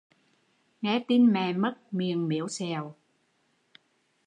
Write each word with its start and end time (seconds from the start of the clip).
Nghe 0.81 0.99
tin 1.07 1.31
mẹ 1.33 1.53
mất, 1.53 1.75
miệng 1.93 2.27
mếu 2.27 2.47
xẹo 2.47 2.95